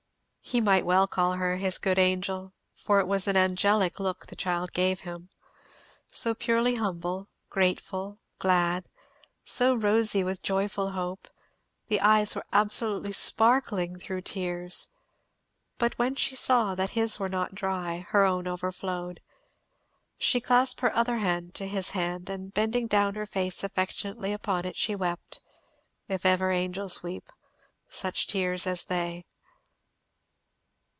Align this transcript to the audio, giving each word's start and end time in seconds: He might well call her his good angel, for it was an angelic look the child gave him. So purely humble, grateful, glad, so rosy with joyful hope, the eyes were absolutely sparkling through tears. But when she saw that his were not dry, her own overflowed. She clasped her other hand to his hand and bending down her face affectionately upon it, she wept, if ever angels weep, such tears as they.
He 0.43 0.59
might 0.59 0.85
well 0.85 1.07
call 1.07 1.33
her 1.35 1.55
his 1.57 1.77
good 1.77 1.97
angel, 1.97 2.51
for 2.75 2.99
it 2.99 3.07
was 3.07 3.25
an 3.25 3.37
angelic 3.37 4.01
look 4.01 4.25
the 4.27 4.35
child 4.35 4.73
gave 4.73 5.01
him. 5.01 5.29
So 6.11 6.33
purely 6.33 6.75
humble, 6.75 7.29
grateful, 7.49 8.19
glad, 8.37 8.89
so 9.45 9.73
rosy 9.73 10.25
with 10.25 10.41
joyful 10.41 10.89
hope, 10.91 11.29
the 11.87 12.01
eyes 12.01 12.35
were 12.35 12.43
absolutely 12.51 13.13
sparkling 13.13 13.97
through 13.97 14.23
tears. 14.23 14.89
But 15.77 15.97
when 15.97 16.15
she 16.15 16.35
saw 16.35 16.75
that 16.75 16.89
his 16.89 17.17
were 17.17 17.29
not 17.29 17.55
dry, 17.55 18.05
her 18.09 18.25
own 18.25 18.45
overflowed. 18.45 19.21
She 20.17 20.41
clasped 20.41 20.81
her 20.81 20.93
other 20.93 21.19
hand 21.19 21.53
to 21.53 21.67
his 21.67 21.91
hand 21.91 22.29
and 22.29 22.53
bending 22.53 22.87
down 22.87 23.15
her 23.15 23.27
face 23.27 23.63
affectionately 23.63 24.33
upon 24.33 24.65
it, 24.65 24.75
she 24.75 24.95
wept, 24.95 25.39
if 26.09 26.25
ever 26.25 26.51
angels 26.51 27.01
weep, 27.01 27.29
such 27.87 28.27
tears 28.27 28.67
as 28.67 28.83
they. 28.83 29.23